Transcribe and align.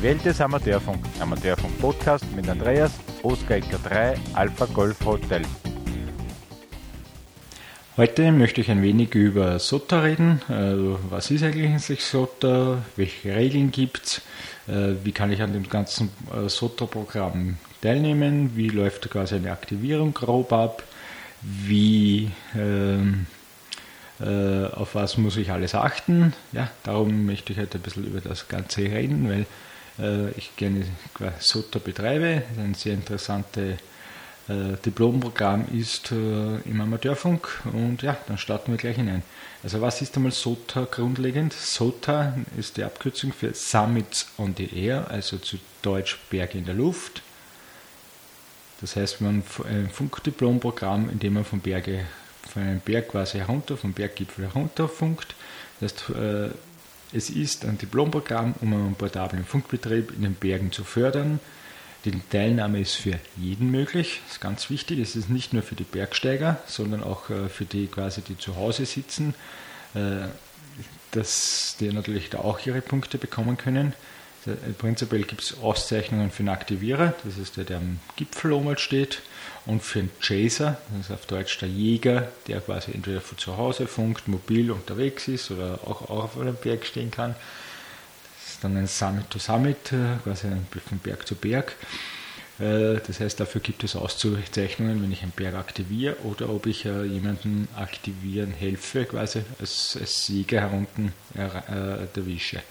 Die 0.00 0.06
Welt 0.06 0.24
des 0.24 0.40
Amateurfunk. 0.40 1.04
Amateurfunk 1.20 1.78
Podcast 1.78 2.24
mit 2.34 2.48
Andreas, 2.48 2.90
Oskar 3.22 3.58
Ecker 3.58 3.78
3, 3.84 4.14
Alpha 4.32 4.64
Golf 4.64 5.04
Hotel. 5.04 5.42
Heute 7.98 8.32
möchte 8.32 8.62
ich 8.62 8.70
ein 8.70 8.82
wenig 8.82 9.14
über 9.14 9.58
SOTA 9.58 10.00
reden. 10.00 10.40
Also, 10.48 10.98
was 11.10 11.30
ist 11.30 11.42
eigentlich 11.42 12.02
SOTA? 12.02 12.82
Welche 12.96 13.36
Regeln 13.36 13.70
gibt 13.72 14.06
es? 14.06 14.22
Äh, 14.74 14.94
wie 15.04 15.12
kann 15.12 15.32
ich 15.32 15.42
an 15.42 15.52
dem 15.52 15.68
ganzen 15.68 16.08
äh, 16.32 16.48
SOTA-Programm 16.48 17.58
teilnehmen? 17.82 18.52
Wie 18.54 18.70
läuft 18.70 19.10
quasi 19.10 19.34
eine 19.34 19.52
Aktivierung 19.52 20.14
grob 20.14 20.54
ab? 20.54 20.82
Wie 21.42 22.30
ähm, 22.56 23.26
äh, 24.18 24.64
auf 24.64 24.94
was 24.94 25.18
muss 25.18 25.36
ich 25.36 25.50
alles 25.50 25.74
achten? 25.74 26.32
Ja, 26.52 26.70
darum 26.84 27.26
möchte 27.26 27.52
ich 27.52 27.58
heute 27.58 27.76
ein 27.76 27.82
bisschen 27.82 28.06
über 28.06 28.22
das 28.22 28.48
Ganze 28.48 28.80
reden, 28.80 29.28
weil 29.28 29.44
äh, 30.00 30.30
ich 30.30 30.56
gerne 30.56 30.84
SOTA 31.38 31.78
betreibe. 31.78 32.42
Ein 32.58 32.74
sehr 32.74 32.94
interessantes 32.94 33.78
äh, 34.48 34.76
Diplomprogramm 34.84 35.66
ist 35.72 36.10
im 36.12 36.80
Amateurfunk 36.80 37.60
und 37.72 38.02
ja, 38.02 38.16
dann 38.26 38.38
starten 38.38 38.72
wir 38.72 38.78
gleich 38.78 38.96
hinein. 38.96 39.22
Also 39.62 39.80
was 39.80 40.00
ist 40.02 40.16
einmal 40.16 40.32
SOTA 40.32 40.86
grundlegend? 40.90 41.52
SOTA 41.52 42.34
ist 42.56 42.76
die 42.76 42.84
Abkürzung 42.84 43.32
für 43.32 43.54
Summits 43.54 44.28
on 44.38 44.54
the 44.56 44.68
Air, 44.74 45.10
also 45.10 45.38
zu 45.38 45.58
Deutsch 45.82 46.18
Berge 46.30 46.58
in 46.58 46.64
der 46.64 46.74
Luft. 46.74 47.22
Das 48.80 48.96
heißt, 48.96 49.20
man 49.20 49.42
ein 49.68 49.90
Funkdiplomprogramm, 49.90 51.10
in 51.10 51.18
dem 51.18 51.34
man 51.34 51.44
von 51.44 51.60
Berge 51.60 52.06
von 52.50 52.62
einem 52.62 52.80
Berg 52.80 53.08
quasi 53.08 53.38
herunter, 53.38 53.76
vom 53.76 53.92
Berggipfel 53.92 54.46
herunterfunkt. 54.46 55.34
Das 55.80 55.92
heißt, 55.92 56.10
äh, 56.10 56.50
es 57.12 57.30
ist 57.30 57.64
ein 57.64 57.78
Diplomprogramm, 57.78 58.54
um 58.60 58.72
einen 58.72 58.94
portablen 58.94 59.44
Funkbetrieb 59.44 60.12
in 60.12 60.22
den 60.22 60.34
Bergen 60.34 60.72
zu 60.72 60.84
fördern. 60.84 61.40
Die 62.04 62.18
Teilnahme 62.30 62.80
ist 62.80 62.94
für 62.94 63.18
jeden 63.36 63.70
möglich, 63.70 64.20
das 64.24 64.36
ist 64.36 64.40
ganz 64.40 64.70
wichtig. 64.70 65.00
Es 65.00 65.16
ist 65.16 65.28
nicht 65.28 65.52
nur 65.52 65.62
für 65.62 65.74
die 65.74 65.84
Bergsteiger, 65.84 66.58
sondern 66.66 67.02
auch 67.02 67.28
äh, 67.28 67.48
für 67.48 67.66
die 67.66 67.88
quasi, 67.88 68.22
die 68.22 68.38
zu 68.38 68.56
Hause 68.56 68.86
sitzen, 68.86 69.34
äh, 69.94 70.28
dass 71.10 71.76
die 71.78 71.92
natürlich 71.92 72.30
da 72.30 72.38
auch 72.38 72.64
ihre 72.64 72.80
Punkte 72.80 73.18
bekommen 73.18 73.58
können. 73.58 73.92
Prinzipiell 74.78 75.24
gibt 75.24 75.42
es 75.42 75.58
Auszeichnungen 75.58 76.30
für 76.30 76.40
einen 76.40 76.48
Aktivierer, 76.48 77.12
das 77.24 77.36
ist 77.36 77.58
der, 77.58 77.64
der 77.64 77.76
am 77.76 78.00
Gipfel 78.16 78.52
oben 78.52 78.78
steht, 78.78 79.20
und 79.66 79.82
für 79.82 80.00
einen 80.00 80.10
Chaser, 80.20 80.78
das 80.90 81.06
ist 81.06 81.12
auf 81.12 81.26
Deutsch 81.26 81.58
der 81.58 81.68
Jäger, 81.68 82.28
der 82.48 82.60
quasi 82.60 82.92
entweder 82.92 83.20
von 83.20 83.36
zu 83.36 83.56
Hause 83.56 83.86
funkt, 83.86 84.28
mobil 84.28 84.70
unterwegs 84.70 85.28
ist 85.28 85.50
oder 85.50 85.80
auch, 85.84 86.08
auf 86.08 86.40
einem 86.40 86.56
Berg 86.56 86.86
stehen 86.86 87.10
kann. 87.10 87.34
Das 88.40 88.54
ist 88.54 88.64
dann 88.64 88.76
ein 88.76 88.86
Summit 88.86 89.28
to 89.30 89.38
Summit, 89.38 89.92
äh, 89.92 90.16
quasi 90.24 90.48
von 90.88 90.98
Berg 90.98 91.26
zu 91.26 91.34
Berg. 91.34 91.76
Äh, 92.58 93.00
das 93.06 93.20
heißt, 93.20 93.38
dafür 93.38 93.60
gibt 93.60 93.84
es 93.84 93.94
Auszeichnungen, 93.94 95.02
wenn 95.02 95.12
ich 95.12 95.22
einen 95.22 95.32
Berg 95.32 95.54
aktiviere 95.54 96.16
oder 96.24 96.48
ob 96.48 96.66
ich 96.66 96.86
äh, 96.86 97.04
jemanden 97.04 97.68
aktivieren 97.76 98.52
helfe, 98.52 99.04
quasi 99.04 99.42
als, 99.58 99.98
als 100.00 100.24
Sieger 100.24 100.62
herunten 100.62 101.12
erwische. 101.34 102.62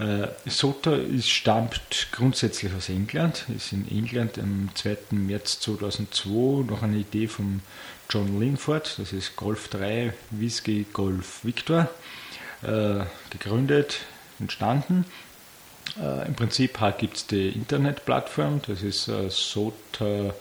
Äh, 0.00 0.28
Sota 0.48 0.96
stammt 1.20 2.08
grundsätzlich 2.10 2.72
aus 2.72 2.88
England, 2.88 3.44
ist 3.54 3.72
in 3.72 3.86
England 3.90 4.38
am 4.38 4.70
2. 4.74 4.96
März 5.10 5.60
2002 5.60 6.64
noch 6.70 6.82
eine 6.82 6.96
Idee 6.96 7.28
von 7.28 7.60
John 8.08 8.40
Linford, 8.40 8.98
das 8.98 9.12
ist 9.12 9.36
Golf 9.36 9.68
3 9.68 10.14
Whisky 10.30 10.86
Golf 10.90 11.44
Victor, 11.44 11.90
äh, 12.62 13.04
gegründet, 13.28 13.98
entstanden. 14.38 15.04
Äh, 16.00 16.28
Im 16.28 16.34
Prinzip 16.34 16.78
gibt 16.96 17.18
es 17.18 17.26
die 17.26 17.50
Internetplattform, 17.50 18.62
das 18.66 18.82
ist 18.82 19.06
äh, 19.08 19.28
sota.org.uk, 19.28 20.32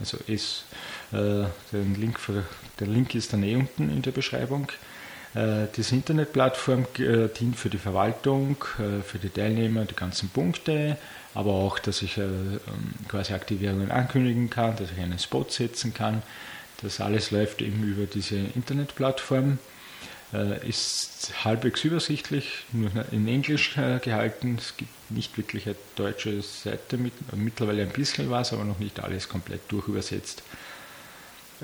also 0.00 0.18
ist, 0.28 0.64
äh, 1.12 1.44
den 1.72 1.94
Link 2.00 2.18
für, 2.18 2.44
der 2.80 2.86
Link 2.86 3.14
ist 3.14 3.34
dann 3.34 3.42
eh 3.42 3.56
unten 3.56 3.90
in 3.90 4.00
der 4.00 4.12
Beschreibung. 4.12 4.72
Äh, 5.34 5.66
diese 5.74 5.94
Internetplattform 5.94 6.86
äh, 6.98 7.28
dient 7.28 7.56
für 7.56 7.70
die 7.70 7.78
Verwaltung, 7.78 8.56
äh, 8.78 9.02
für 9.02 9.18
die 9.18 9.30
Teilnehmer, 9.30 9.84
die 9.86 9.94
ganzen 9.94 10.28
Punkte, 10.28 10.98
aber 11.34 11.52
auch, 11.52 11.78
dass 11.78 12.02
ich 12.02 12.18
ähm, 12.18 12.60
quasi 13.08 13.32
Aktivierungen 13.32 13.90
ankündigen 13.90 14.50
kann, 14.50 14.76
dass 14.76 14.90
ich 14.90 14.98
einen 15.00 15.18
Spot 15.18 15.46
setzen 15.48 15.94
kann. 15.94 16.22
Das 16.82 17.00
alles 17.00 17.30
läuft 17.30 17.62
eben 17.62 17.82
über 17.82 18.06
diese 18.06 18.36
Internetplattform. 18.36 19.58
Ist 20.66 21.30
halbwegs 21.44 21.84
übersichtlich, 21.84 22.64
nur 22.72 22.90
in 23.12 23.28
Englisch 23.28 23.74
gehalten. 23.74 24.56
Es 24.58 24.78
gibt 24.78 24.90
nicht 25.10 25.36
wirklich 25.36 25.66
eine 25.66 25.76
deutsche 25.94 26.40
Seite, 26.40 26.98
mittlerweile 27.36 27.82
ein 27.82 27.90
bisschen 27.90 28.30
was, 28.30 28.54
aber 28.54 28.64
noch 28.64 28.78
nicht 28.78 28.98
alles 29.00 29.28
komplett 29.28 29.60
durchübersetzt. 29.68 30.42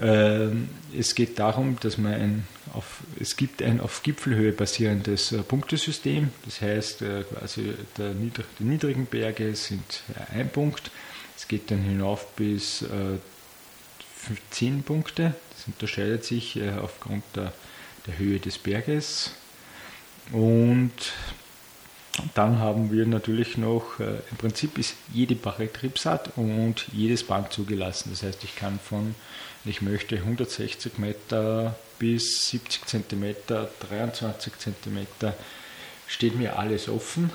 Es 0.00 1.14
geht 1.14 1.38
darum, 1.38 1.76
dass 1.80 1.98
man 1.98 2.12
ein 2.12 2.46
auf, 2.72 3.00
es 3.18 3.36
gibt 3.36 3.62
ein 3.62 3.80
auf 3.80 4.02
Gipfelhöhe 4.02 4.52
basierendes 4.52 5.32
äh, 5.32 5.38
Punktesystem. 5.38 6.30
Das 6.44 6.60
heißt, 6.60 7.02
äh, 7.02 7.22
quasi 7.24 7.74
der, 7.96 8.12
die 8.14 8.64
niedrigen 8.64 9.06
Berge 9.06 9.54
sind 9.54 10.02
ein 10.32 10.48
Punkt. 10.48 10.90
Es 11.36 11.48
geht 11.48 11.70
dann 11.70 11.82
hinauf 11.82 12.34
bis 12.34 12.82
äh, 12.82 13.18
10 14.50 14.82
Punkte. 14.82 15.34
Das 15.50 15.66
unterscheidet 15.66 16.24
sich 16.24 16.56
äh, 16.56 16.72
aufgrund 16.80 17.24
der, 17.34 17.52
der 18.06 18.18
Höhe 18.18 18.38
des 18.38 18.58
Berges. 18.58 19.32
Und 20.32 20.92
dann 22.34 22.58
haben 22.58 22.90
wir 22.92 23.06
natürlich 23.06 23.56
noch, 23.56 24.00
äh, 24.00 24.18
im 24.30 24.36
Prinzip 24.36 24.78
ist 24.78 24.96
jede 25.12 25.34
Betriebsart 25.34 26.32
und 26.36 26.86
jedes 26.92 27.24
Band 27.24 27.52
zugelassen. 27.52 28.10
Das 28.10 28.22
heißt, 28.22 28.42
ich 28.44 28.56
kann 28.56 28.78
von, 28.78 29.14
ich 29.64 29.82
möchte 29.82 30.16
160 30.16 30.98
Meter 30.98 31.76
bis 31.98 32.48
70 32.50 32.86
cm, 32.86 33.34
23 33.46 34.52
cm, 34.58 35.06
steht 36.06 36.36
mir 36.36 36.58
alles 36.58 36.88
offen, 36.88 37.30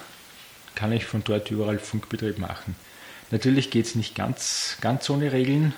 kann 0.76 0.92
ich 0.92 1.06
von 1.06 1.24
dort 1.24 1.52
überall 1.52 1.80
Funkbetrieb 1.80 2.40
machen. 2.40 2.76
Natürlich 3.32 3.72
geht 3.72 3.86
es 3.86 3.96
nicht 3.96 4.16
ganz, 4.16 4.78
ganz 4.82 5.10
ohne 5.10 5.32
Regeln, 5.32 5.74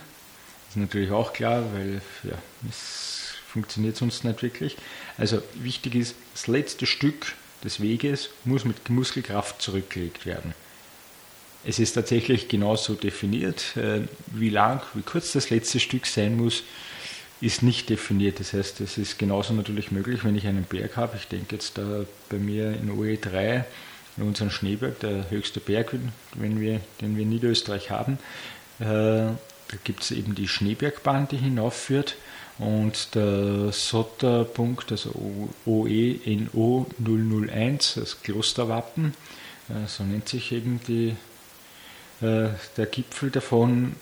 ist 0.70 0.78
natürlich 0.78 1.12
auch 1.12 1.34
klar, 1.34 1.64
weil 1.74 2.02
ja, 2.24 2.38
es 2.70 3.34
funktioniert 3.48 3.96
sonst 3.96 4.24
nicht 4.24 4.42
wirklich. 4.42 4.78
Also 5.18 5.42
wichtig 5.54 5.96
ist, 5.96 6.16
das 6.34 6.48
letzte 6.48 6.86
Stück 6.86 7.34
des 7.64 7.80
Weges 7.82 8.30
muss 8.44 8.66
mit 8.66 8.90
Muskelkraft 8.90 9.62
zurückgelegt 9.62 10.26
werden. 10.26 10.54
Es 11.66 11.80
ist 11.80 11.94
tatsächlich 11.94 12.48
genauso 12.48 12.94
definiert, 12.94 13.76
äh, 13.76 14.02
wie 14.28 14.50
lang, 14.50 14.82
wie 14.94 15.02
kurz 15.02 15.32
das 15.32 15.50
letzte 15.50 15.80
Stück 15.80 16.06
sein 16.06 16.38
muss, 16.38 16.64
ist 17.42 17.64
nicht 17.64 17.90
definiert. 17.90 18.40
Das 18.40 18.54
heißt, 18.54 18.82
es 18.82 18.98
ist 18.98 19.18
genauso 19.18 19.54
natürlich 19.54 19.92
möglich, 19.92 20.24
wenn 20.24 20.36
ich 20.36 20.48
einen 20.48 20.64
Berg 20.64 20.96
habe. 20.96 21.18
Ich 21.18 21.28
denke 21.28 21.56
jetzt 21.56 21.78
da 21.78 22.06
bei 22.30 22.38
mir 22.38 22.72
in 22.72 22.92
OE3, 22.92 23.64
in 24.18 24.24
unserem 24.24 24.52
Schneeberg, 24.52 25.00
der 25.00 25.30
höchste 25.30 25.60
Berg, 25.60 25.96
wenn 26.36 26.62
wir, 26.62 26.82
den 27.02 27.16
wir 27.16 27.24
in 27.24 27.30
Niederösterreich 27.30 27.92
haben. 27.92 28.20
Äh, 28.80 28.86
da 28.86 29.78
gibt 29.84 30.04
es 30.04 30.12
eben 30.12 30.36
die 30.36 30.48
Schneebergbahn, 30.48 31.28
die 31.28 31.38
hinaufführt. 31.38 32.16
Und 32.58 33.16
der 33.16 33.74
Sotterpunkt, 33.74 34.92
also 34.92 35.12
OENO 35.66 36.88
001, 37.00 37.96
das 37.96 38.22
Klosterwappen, 38.22 39.14
äh, 39.70 39.88
so 39.88 40.04
nennt 40.04 40.30
sich 40.30 40.54
eben 40.54 40.80
die, 40.88 41.16
äh, 42.26 42.50
der 42.78 42.86
Gipfel 42.88 43.32
davon, 43.32 43.96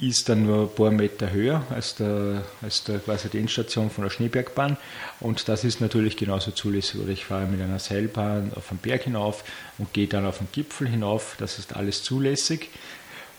ist 0.00 0.28
dann 0.28 0.46
nur 0.46 0.62
ein 0.62 0.74
paar 0.74 0.90
Meter 0.90 1.30
höher 1.30 1.62
als, 1.70 1.94
der, 1.94 2.42
als 2.62 2.84
der, 2.84 3.00
quasi 3.00 3.28
die 3.28 3.38
Endstation 3.38 3.90
von 3.90 4.04
der 4.04 4.10
Schneebergbahn. 4.10 4.76
Und 5.20 5.48
das 5.48 5.64
ist 5.64 5.80
natürlich 5.80 6.16
genauso 6.16 6.52
zulässig. 6.52 7.00
Oder 7.00 7.10
ich 7.10 7.26
fahre 7.26 7.46
mit 7.46 7.60
einer 7.60 7.78
Seilbahn 7.78 8.52
auf 8.56 8.68
den 8.68 8.78
Berg 8.78 9.02
hinauf 9.02 9.44
und 9.78 9.92
gehe 9.92 10.06
dann 10.06 10.24
auf 10.24 10.38
den 10.38 10.48
Gipfel 10.52 10.88
hinauf. 10.88 11.36
Das 11.38 11.58
ist 11.58 11.76
alles 11.76 12.02
zulässig. 12.02 12.70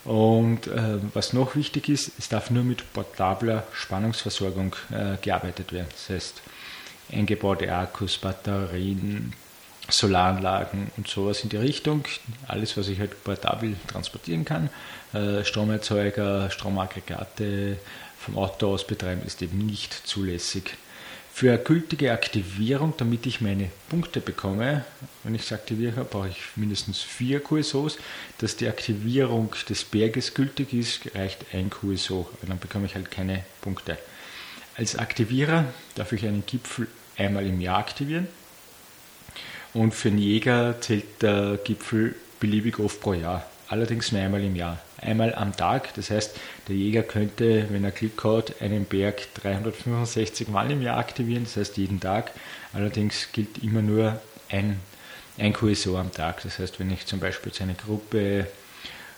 Und 0.04 0.68
äh, 0.68 0.98
was 1.14 1.34
noch 1.34 1.56
wichtig 1.56 1.90
ist, 1.90 2.12
es 2.18 2.30
darf 2.30 2.50
nur 2.50 2.64
mit 2.64 2.94
portabler 2.94 3.64
Spannungsversorgung 3.74 4.76
äh, 4.92 5.18
gearbeitet 5.22 5.74
werden. 5.74 5.88
Das 5.92 6.10
heißt, 6.10 6.42
eingebaute 7.12 7.72
Akkus, 7.74 8.18
Batterien, 8.18 9.34
Solaranlagen 9.92 10.92
und 10.98 11.08
sowas 11.08 11.44
in 11.44 11.50
die 11.50 11.58
Richtung. 11.58 12.04
Alles, 12.48 12.78
was 12.78 12.88
ich 12.88 13.00
halt 13.00 13.24
portabel 13.24 13.76
transportieren 13.88 14.46
kann. 14.46 14.70
Äh, 15.14 15.44
Stromerzeuger, 15.44 16.50
Stromaggregate 16.50 17.78
vom 18.20 18.38
Auto 18.38 18.74
aus 18.74 18.86
betreiben, 18.86 19.22
ist 19.26 19.42
eben 19.42 19.66
nicht 19.66 19.94
zulässig. 19.94 20.78
Für 21.34 21.54
eine 21.54 21.64
gültige 21.64 22.12
Aktivierung, 22.12 22.94
damit 22.98 23.26
ich 23.26 23.40
meine 23.42 23.72
Punkte 23.90 24.20
bekomme, 24.20 24.84
wenn 25.24 25.34
ich 25.34 25.44
es 25.44 25.54
aktiviere, 25.54 26.04
brauche 26.04 26.28
ich 26.28 26.38
mindestens 26.56 27.02
vier 27.02 27.42
QSOs. 27.42 27.98
Dass 28.40 28.58
die 28.58 28.68
Aktivierung 28.68 29.56
des 29.70 29.84
Berges 29.86 30.34
gültig 30.34 30.74
ist, 30.74 31.16
reicht 31.16 31.46
ein 31.54 31.70
QSO, 31.70 32.30
dann 32.46 32.60
bekomme 32.60 32.86
ich 32.86 32.96
halt 32.96 33.12
keine 33.12 33.46
Punkte. 33.62 33.98
Als 34.76 34.98
Aktivierer 34.98 35.66
darf 35.96 36.12
ich 36.12 36.26
einen 36.26 36.46
Gipfel 36.46 36.88
einmal 37.18 37.46
im 37.46 37.62
Jahr 37.62 37.78
aktivieren 37.78 38.28
Und 39.74 39.94
für 39.94 40.10
einen 40.10 40.18
Jäger 40.18 40.76
zählt 40.82 41.22
der 41.22 41.58
Gipfel 41.64 42.16
beliebig 42.40 42.80
oft 42.80 43.00
pro 43.00 43.14
Jahr, 43.14 43.46
allerdings 43.70 44.12
nur 44.12 44.22
einmal 44.22 44.44
im 44.44 44.56
Jahr. 44.56 44.80
Einmal 44.98 45.34
am 45.34 45.56
Tag, 45.56 45.94
das 45.96 46.10
heißt, 46.12 46.38
der 46.68 46.76
Jäger 46.76 47.04
könnte, 47.04 47.68
wenn 47.70 47.84
er 47.84 47.92
Glück 47.92 48.24
hat, 48.24 48.62
einen 48.62 48.86
Berg 48.86 49.34
365 49.36 50.50
Mal 50.50 50.70
im 50.72 50.82
Jahr 50.82 50.98
aktivieren, 50.98 51.46
das 51.46 51.58
heißt 51.58 51.78
jeden 51.78 52.00
Tag. 52.00 52.32
Allerdings 52.74 53.30
gilt 53.32 53.64
immer 53.64 53.82
nur 53.82 54.20
ein, 54.50 54.80
ein 55.38 55.54
QSO 55.54 55.98
am 55.98 56.12
Tag. 56.12 56.44
Das 56.44 56.60
heißt, 56.60 56.80
wenn 56.80 56.92
ich 56.92 57.06
zum 57.06 57.20
Beispiel 57.20 57.52
zu 57.52 57.64
einer 57.64 57.74
Gruppe 57.74 58.48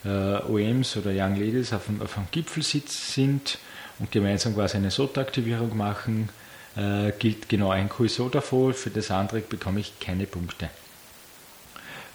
äh, 0.06 0.08
OMs 0.08 0.96
oder 0.98 1.12
Young 1.12 1.36
Ladies 1.36 1.74
auf, 1.74 1.90
auf 2.00 2.18
einem 2.18 2.28
Gipfel 2.32 2.64
sind 2.64 3.58
und 4.00 4.12
gemeinsam 4.12 4.56
quasi 4.56 4.78
eine 4.78 4.92
SOTA-Aktivierung 4.92 5.76
machen, 5.76 6.30
äh, 6.76 7.12
gilt 7.18 7.50
genau 7.50 7.70
ein 7.70 7.90
QSO 7.90 8.30
davor, 8.30 8.74
für 8.74 8.90
das 8.90 9.12
andere 9.12 9.40
bekomme 9.42 9.80
ich 9.80 10.00
keine 10.00 10.26
Punkte. 10.26 10.70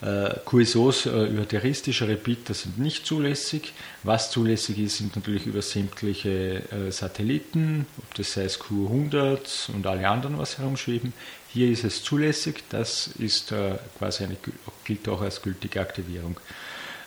Äh, 0.00 0.34
QSOs 0.44 1.06
äh, 1.06 1.24
über 1.26 1.46
terroristische 1.46 2.06
Repeater 2.06 2.54
sind 2.54 2.78
nicht 2.78 3.04
zulässig. 3.04 3.72
Was 4.04 4.30
zulässig 4.30 4.78
ist, 4.78 4.98
sind 4.98 5.16
natürlich 5.16 5.46
über 5.46 5.60
sämtliche 5.60 6.62
äh, 6.70 6.92
Satelliten, 6.92 7.86
ob 7.98 8.14
das 8.14 8.32
sei 8.34 8.46
Q100 8.46 9.72
und 9.72 9.86
alle 9.86 10.08
anderen, 10.08 10.38
was 10.38 10.58
herumschweben. 10.58 11.12
Hier 11.48 11.68
ist 11.70 11.82
es 11.82 12.04
zulässig, 12.04 12.62
das 12.68 13.08
ist 13.18 13.50
äh, 13.50 13.76
quasi 13.98 14.24
eine, 14.24 14.36
gilt 14.84 15.08
auch 15.08 15.20
als 15.20 15.42
gültige 15.42 15.80
Aktivierung. 15.80 16.38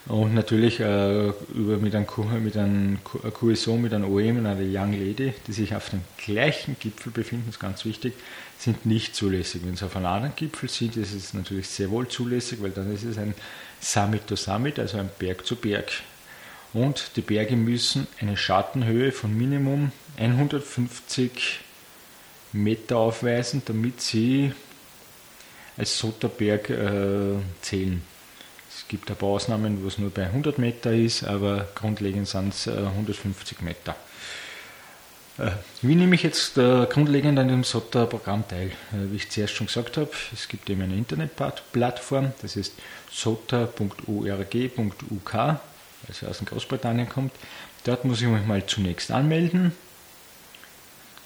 Und 0.07 0.33
natürlich 0.33 0.80
äh, 0.80 1.27
über 1.53 1.77
mit 1.77 1.94
einem, 1.94 2.07
mit 2.44 3.33
QSO, 3.33 3.77
mit 3.77 3.94
einem 3.94 4.12
OEM 4.12 4.39
und 4.39 4.45
einer 4.48 4.62
Young 4.62 4.94
Lady, 4.94 5.33
die 5.45 5.53
sich 5.53 5.75
auf 5.75 5.89
dem 5.92 6.01
gleichen 6.18 6.75
Gipfel 6.80 7.12
befinden, 7.12 7.50
ist 7.50 7.59
ganz 7.59 7.86
wichtig, 7.86 8.13
sind 8.57 8.86
nicht 8.86 9.15
zulässig. 9.15 9.62
Wenn 9.63 9.75
sie 9.75 9.86
auf 9.86 9.95
einem 9.95 10.07
anderen 10.07 10.36
Gipfel 10.36 10.69
sind, 10.69 10.98
ist 10.98 11.13
es 11.13 11.33
natürlich 11.36 11.69
sehr 11.69 11.92
wohl 11.92 12.07
zulässig, 12.07 12.63
weil 12.63 12.71
dann 12.71 12.92
ist 12.92 13.03
es 13.03 13.19
ein 13.19 13.36
Summit 13.80 14.25
to 14.25 14.36
Summit, 14.36 14.80
also 14.80 14.98
ein 14.98 15.09
Berg 15.19 15.45
zu 15.45 15.56
Berg. 15.56 15.92
Und 16.74 17.12
die 17.15 17.21
Berge 17.21 17.56
müssen 17.56 18.07
eine 18.19 18.38
Schattenhöhe 18.38 19.12
von 19.12 19.38
Minimum 19.38 19.92
150 20.18 21.59
Meter 22.54 22.97
aufweisen, 22.97 23.62
damit 23.65 24.01
sie 24.01 24.51
als 25.77 25.97
Soterberg 25.97 26.69
äh, 26.69 27.36
zählen 27.62 28.01
gibt 28.92 29.10
ein 29.10 29.16
paar 29.16 29.30
Ausnahmen, 29.30 29.84
wo 29.84 29.88
es 29.88 29.98
nur 29.98 30.10
bei 30.10 30.26
100 30.26 30.60
Meter 30.60 30.92
ist, 30.92 31.24
aber 31.24 31.70
grundlegend 31.76 32.28
sind 32.28 32.54
es 32.54 32.68
150 32.68 33.62
Meter. 33.62 33.96
Äh, 35.38 35.52
wie 35.82 35.96
nehme 35.96 36.16
ich 36.16 36.24
jetzt 36.24 36.58
äh, 36.58 36.86
grundlegend 36.88 37.40
an 37.40 37.48
dem 37.48 37.64
SOTA-Programm 37.64 38.46
teil? 38.50 38.68
Äh, 38.68 39.12
wie 39.12 39.16
ich 39.16 39.30
zuerst 39.30 39.54
schon 39.54 39.68
gesagt 39.68 39.96
habe, 39.96 40.10
es 40.34 40.50
gibt 40.50 40.70
eben 40.70 40.82
eine 40.82 40.96
Internetplattform, 40.96 42.34
das 42.42 42.58
ist 42.58 42.74
sota.org.uk, 43.10 45.36
also 45.36 46.28
aus 46.28 46.42
Großbritannien 46.46 47.08
kommt. 47.08 47.32
Dort 47.86 48.04
muss 48.04 48.22
ich 48.22 48.28
mich 48.28 48.46
mal 48.46 48.66
zunächst 48.66 49.10
anmelden. 49.10 49.72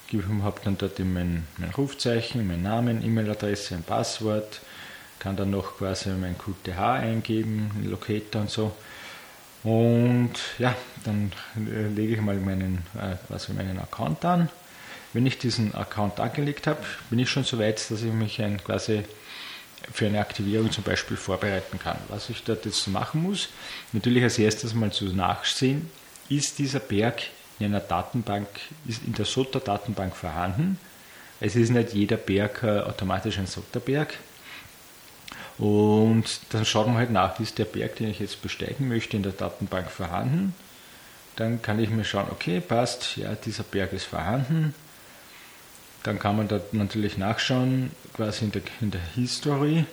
Ich 0.08 0.22
habe 0.22 0.60
dann 0.62 0.78
dort 0.78 1.00
mein, 1.00 1.48
mein 1.58 1.70
Rufzeichen, 1.70 2.46
mein 2.46 2.62
Namen, 2.62 3.04
E-Mail-Adresse, 3.04 3.74
ein 3.74 3.82
Passwort, 3.82 4.60
kann 5.18 5.36
dann 5.36 5.50
noch 5.50 5.78
quasi 5.78 6.10
mein 6.10 6.36
QTH 6.36 6.78
eingeben, 6.78 7.70
einen 7.74 7.90
Locator 7.90 8.42
und 8.42 8.50
so. 8.50 8.72
Und 9.64 10.32
ja, 10.58 10.76
dann 11.04 11.32
äh, 11.56 11.88
lege 11.88 12.14
ich 12.14 12.20
mal 12.20 12.36
meinen, 12.36 12.84
äh, 12.94 13.16
quasi 13.26 13.52
meinen 13.52 13.78
Account 13.78 14.24
an. 14.24 14.48
Wenn 15.12 15.26
ich 15.26 15.38
diesen 15.38 15.74
Account 15.74 16.20
angelegt 16.20 16.66
habe, 16.66 16.80
bin 17.10 17.18
ich 17.18 17.30
schon 17.30 17.44
so 17.44 17.58
weit, 17.58 17.90
dass 17.90 18.02
ich 18.02 18.12
mich 18.12 18.40
ein, 18.42 18.62
quasi 18.62 19.02
für 19.92 20.06
eine 20.06 20.20
Aktivierung 20.20 20.70
zum 20.70 20.84
Beispiel 20.84 21.16
vorbereiten 21.16 21.78
kann. 21.78 21.98
Was 22.08 22.28
ich 22.30 22.42
dort 22.44 22.64
jetzt 22.64 22.86
machen 22.88 23.22
muss, 23.22 23.48
natürlich 23.92 24.22
als 24.22 24.38
erstes 24.38 24.74
mal 24.74 24.92
zu 24.92 25.06
nachsehen, 25.06 25.90
ist 26.28 26.58
dieser 26.58 26.80
Berg 26.80 27.22
in 27.58 27.66
einer 27.66 27.80
Datenbank, 27.80 28.48
ist 28.86 29.02
in 29.04 29.14
der 29.14 29.24
SOTA-Datenbank 29.24 30.14
vorhanden. 30.14 30.78
Es 31.40 31.56
ist 31.56 31.70
nicht 31.70 31.92
jeder 31.92 32.16
Berg 32.16 32.62
äh, 32.62 32.80
automatisch 32.80 33.38
ein 33.38 33.46
SOTA-Berg. 33.46 34.14
Und 35.58 36.24
dann 36.50 36.64
schaut 36.64 36.86
man 36.86 36.96
halt 36.96 37.10
nach, 37.10 37.40
ist 37.40 37.58
der 37.58 37.64
Berg, 37.64 37.96
den 37.96 38.10
ich 38.10 38.18
jetzt 38.18 38.42
besteigen 38.42 38.88
möchte, 38.88 39.16
in 39.16 39.22
der 39.22 39.32
Datenbank 39.32 39.90
vorhanden. 39.90 40.54
Dann 41.36 41.62
kann 41.62 41.78
ich 41.78 41.90
mir 41.90 42.04
schauen, 42.04 42.28
okay, 42.30 42.60
passt, 42.60 43.16
ja, 43.16 43.34
dieser 43.34 43.62
Berg 43.62 43.92
ist 43.92 44.04
vorhanden. 44.04 44.74
Dann 46.02 46.18
kann 46.18 46.36
man 46.36 46.48
da 46.48 46.60
natürlich 46.72 47.16
nachschauen, 47.18 47.90
quasi 48.14 48.44
in 48.44 48.52
der, 48.52 48.62
in 48.80 48.90
der 48.90 49.00
History, 49.14 49.84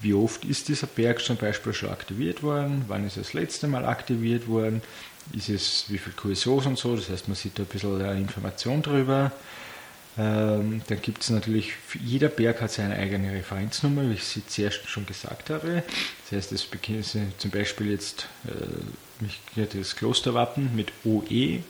wie 0.00 0.14
oft 0.14 0.44
ist 0.44 0.68
dieser 0.68 0.86
Berg 0.86 1.20
zum 1.20 1.36
Beispiel 1.36 1.72
schon 1.72 1.90
aktiviert 1.90 2.42
worden, 2.42 2.84
wann 2.88 3.04
ist 3.06 3.16
er 3.16 3.22
das 3.22 3.32
letzte 3.32 3.66
Mal 3.66 3.84
aktiviert 3.84 4.46
worden, 4.46 4.82
ist 5.32 5.48
es, 5.48 5.84
wie 5.88 5.98
viel 5.98 6.12
QSOs 6.12 6.66
und 6.66 6.78
so, 6.78 6.96
das 6.96 7.10
heißt, 7.10 7.28
man 7.28 7.34
sieht 7.34 7.58
da 7.58 7.64
ein 7.64 7.68
bisschen 7.68 8.16
Information 8.16 8.82
drüber. 8.82 9.32
Ähm, 10.18 10.82
dann 10.88 11.00
gibt 11.00 11.22
es 11.22 11.30
natürlich, 11.30 11.74
jeder 12.02 12.28
Berg 12.28 12.60
hat 12.60 12.72
seine 12.72 12.96
eigene 12.96 13.32
Referenznummer, 13.32 14.08
wie 14.08 14.14
ich 14.14 14.24
sie 14.24 14.44
zuerst 14.44 14.88
schon 14.88 15.06
gesagt 15.06 15.50
habe. 15.50 15.84
Das 16.24 16.36
heißt, 16.36 16.52
es 16.52 16.64
beginnt 16.64 17.06
zum 17.06 17.50
Beispiel 17.50 17.92
jetzt 17.92 18.26
äh, 18.46 19.66
das 19.72 19.96
Klosterwappen 19.96 20.74
mit 20.74 20.92
OE, 21.04 21.60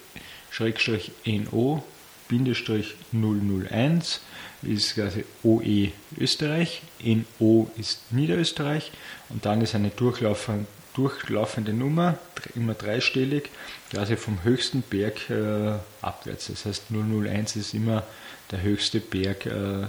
Schrägstrich 0.50 1.12
NO, 1.26 1.84
Bindestrich 2.28 2.94
001 3.12 4.20
ist 4.62 4.94
quasi 4.94 5.24
OE 5.42 5.92
Österreich, 6.18 6.82
NO 7.02 7.70
ist 7.76 8.12
Niederösterreich 8.12 8.92
und 9.28 9.46
dann 9.46 9.60
ist 9.60 9.74
eine 9.74 9.90
durchlaufende, 9.90 10.66
durchlaufende 10.94 11.72
Nummer, 11.72 12.18
immer 12.54 12.74
dreistellig, 12.74 13.50
quasi 13.90 14.16
vom 14.16 14.42
höchsten 14.42 14.82
Berg 14.82 15.30
äh, 15.30 15.78
abwärts. 16.02 16.48
Das 16.48 16.64
heißt 16.64 16.84
001 16.90 17.56
ist 17.56 17.72
immer 17.72 18.04
der 18.50 18.62
höchste 18.62 19.00
Berg 19.00 19.46
äh, 19.46 19.86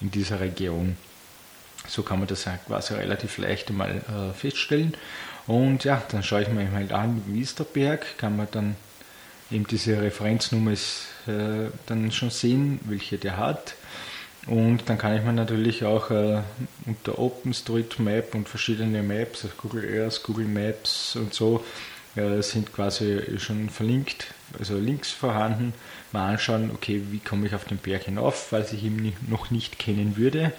in 0.00 0.10
dieser 0.10 0.40
Region. 0.40 0.96
So 1.88 2.02
kann 2.02 2.18
man 2.18 2.28
das 2.28 2.46
quasi 2.66 2.94
relativ 2.94 3.38
leicht 3.38 3.70
einmal 3.70 3.96
äh, 3.96 4.32
feststellen. 4.34 4.94
Und 5.46 5.84
ja, 5.84 6.02
dann 6.10 6.22
schaue 6.22 6.42
ich 6.42 6.48
mir 6.48 6.70
halt 6.70 6.92
an, 6.92 7.22
wie 7.26 7.40
ist 7.40 7.58
der 7.58 7.64
Berg, 7.64 8.18
kann 8.18 8.36
man 8.36 8.48
dann 8.52 8.76
eben 9.50 9.66
diese 9.66 10.00
Referenznummer 10.00 10.72
äh, 10.72 11.70
dann 11.86 12.12
schon 12.12 12.30
sehen, 12.30 12.80
welche 12.84 13.18
der 13.18 13.36
hat. 13.36 13.74
Und 14.46 14.88
dann 14.88 14.98
kann 14.98 15.16
ich 15.16 15.22
mir 15.22 15.32
natürlich 15.32 15.84
auch 15.84 16.10
äh, 16.10 16.42
unter 16.86 17.18
OpenStreetMap 17.18 18.34
und 18.34 18.48
verschiedene 18.48 19.02
Maps, 19.02 19.44
also 19.44 19.54
Google 19.56 20.02
Earth, 20.02 20.22
Google 20.24 20.46
Maps 20.46 21.14
und 21.14 21.32
so, 21.32 21.64
sind 22.14 22.74
quasi 22.74 23.38
schon 23.38 23.70
verlinkt, 23.70 24.34
also 24.58 24.76
Links 24.76 25.10
vorhanden, 25.10 25.72
mal 26.12 26.32
anschauen, 26.32 26.70
okay, 26.74 27.00
wie 27.10 27.20
komme 27.20 27.46
ich 27.46 27.54
auf 27.54 27.64
den 27.64 27.78
Berg 27.78 28.02
hinauf, 28.04 28.48
falls 28.50 28.74
ich 28.74 28.84
ihn 28.84 29.14
noch 29.28 29.50
nicht 29.50 29.78
kennen 29.78 30.18
würde. 30.18 30.52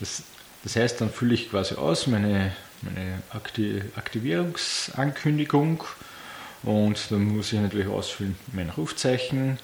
Das, 0.00 0.22
das 0.64 0.76
heißt, 0.76 0.98
dann 1.00 1.10
fülle 1.10 1.34
ich 1.34 1.50
quasi 1.50 1.74
aus 1.74 2.06
meine, 2.06 2.56
meine 2.80 3.22
Aktivierungsankündigung 3.96 5.84
und 6.62 7.10
dann 7.10 7.24
muss 7.24 7.52
ich 7.52 7.60
natürlich 7.60 7.88
ausfüllen 7.88 8.36
mein 8.52 8.70
Rufzeichen, 8.70 9.58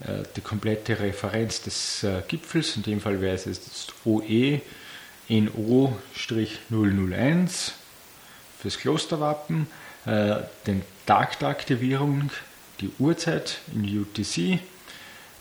äh, 0.00 0.24
die 0.36 0.42
komplette 0.42 1.00
Referenz 1.00 1.62
des 1.62 2.04
äh, 2.04 2.20
Gipfels, 2.28 2.76
in 2.76 2.82
dem 2.82 3.00
Fall 3.00 3.22
wäre 3.22 3.34
es 3.34 3.46
jetzt 3.46 3.94
OE 4.04 4.60
NO-001 5.30 7.72
fürs 8.60 8.78
Klosterwappen, 8.78 9.66
äh, 10.06 10.36
den 10.66 10.82
Tag 11.06 11.38
der 11.38 11.48
Aktivierung, 11.48 12.30
die 12.80 12.90
Uhrzeit 12.98 13.58
in 13.74 13.84
UTC, 13.84 14.60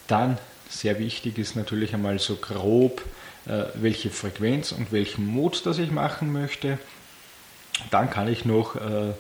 dann 0.07 0.37
sehr 0.69 0.99
wichtig 0.99 1.37
ist 1.37 1.55
natürlich 1.55 1.93
einmal 1.93 2.19
so 2.19 2.35
grob, 2.35 3.01
äh, 3.45 3.65
welche 3.75 4.09
Frequenz 4.09 4.71
und 4.71 4.91
welchen 4.91 5.25
Mod 5.25 5.65
das 5.65 5.79
ich 5.79 5.91
machen 5.91 6.31
möchte. 6.31 6.79
Dann 7.91 8.09
kann 8.09 8.27
ich 8.27 8.45
noch 8.45 8.75
äh, 8.75 9.13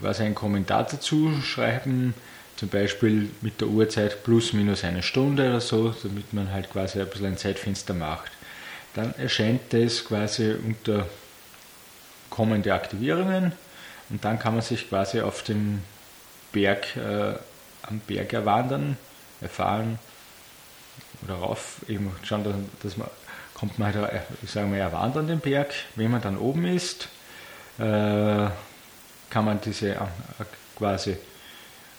was 0.00 0.20
einen 0.20 0.34
Kommentar 0.34 0.84
dazu 0.84 1.32
schreiben, 1.42 2.14
zum 2.56 2.68
Beispiel 2.68 3.30
mit 3.40 3.60
der 3.60 3.68
Uhrzeit 3.68 4.24
plus 4.24 4.52
minus 4.52 4.84
eine 4.84 5.02
Stunde 5.02 5.48
oder 5.48 5.60
so, 5.60 5.94
damit 6.02 6.32
man 6.32 6.52
halt 6.52 6.70
quasi 6.70 7.00
ein 7.00 7.08
bisschen 7.08 7.26
ein 7.26 7.36
Zeitfenster 7.36 7.94
macht. 7.94 8.30
Dann 8.94 9.14
erscheint 9.16 9.60
das 9.70 10.04
quasi 10.04 10.54
unter 10.54 11.06
kommende 12.38 12.72
Aktivierungen 12.72 13.50
und 14.10 14.24
dann 14.24 14.38
kann 14.38 14.52
man 14.52 14.62
sich 14.62 14.88
quasi 14.88 15.20
auf 15.20 15.42
dem 15.42 15.82
Berg, 16.52 16.96
äh, 16.96 17.34
am 17.82 17.98
Berg 18.06 18.32
erwandern, 18.32 18.96
erfahren 19.40 19.98
oder 21.24 21.34
rauf, 21.34 21.80
eben 21.88 22.14
schauen, 22.22 22.44
dass, 22.44 22.54
dass 22.80 22.96
man, 22.96 23.08
kommt 23.54 23.80
man 23.80 23.92
halt, 23.92 24.12
äh, 24.12 24.46
sagen 24.46 24.72
wir, 24.72 24.78
erwandern 24.78 25.26
den 25.26 25.40
Berg. 25.40 25.74
Wenn 25.96 26.12
man 26.12 26.22
dann 26.22 26.38
oben 26.38 26.64
ist, 26.64 27.08
äh, 27.78 28.46
kann 29.30 29.44
man 29.44 29.60
diese 29.60 29.96
äh, 29.96 29.96
quasi 30.76 31.16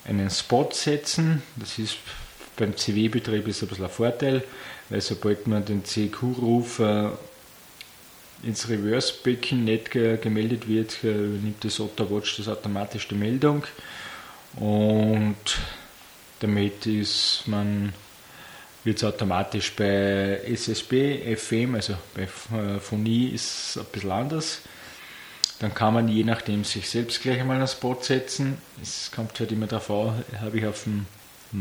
einen 0.05 0.29
Spot 0.29 0.69
setzen. 0.71 1.43
Das 1.57 1.77
ist 1.77 1.97
beim 2.55 2.77
CW-Betrieb 2.77 3.45
ist 3.49 3.61
ein 3.61 3.67
bisschen 3.67 3.83
ein 3.83 3.91
Vorteil, 3.91 4.43
weil 4.87 5.01
sobald 5.01 5.47
man 5.47 5.65
den 5.65 5.83
CQ-Ruf 5.83 6.79
äh, 6.79 7.09
ins 8.43 8.69
Reverse-Becken 8.69 9.63
nicht 9.63 9.91
gemeldet 9.91 10.67
wird, 10.67 11.03
äh, 11.03 11.07
nimmt 11.07 11.63
das 11.63 11.79
Otterwatch 11.79 12.37
das 12.37 12.47
automatisch 12.47 13.07
die 13.07 13.15
Meldung 13.15 13.63
und 14.55 15.35
damit 16.39 16.85
ist 16.85 17.43
man 17.45 17.93
wird 18.83 18.97
es 18.97 19.03
automatisch 19.03 19.75
bei 19.75 20.41
SSB, 20.45 21.35
FM, 21.35 21.75
also 21.75 21.95
bei 22.15 22.23
äh, 22.23 22.79
Phonie 22.79 23.27
ist 23.27 23.75
es 23.75 23.77
ein 23.77 23.85
bisschen 23.91 24.11
anders. 24.11 24.61
Dann 25.59 25.73
kann 25.73 25.93
man 25.93 26.07
je 26.07 26.23
nachdem 26.23 26.63
sich 26.63 26.89
selbst 26.89 27.21
gleich 27.21 27.39
einmal 27.39 27.57
einen 27.57 27.67
Spot 27.67 27.97
setzen. 28.01 28.57
Es 28.81 29.11
kommt 29.13 29.37
halt 29.39 29.51
immer 29.51 29.67
darauf 29.67 29.89
an, 29.89 30.23
habe 30.39 30.57
ich 30.57 30.65
auf 30.65 30.85
dem, 30.85 31.05